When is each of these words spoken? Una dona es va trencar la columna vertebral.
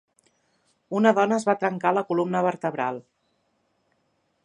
Una 0.99 1.11
dona 1.19 1.37
es 1.37 1.45
va 1.51 1.55
trencar 1.65 1.93
la 1.99 2.05
columna 2.09 2.45
vertebral. 2.51 3.01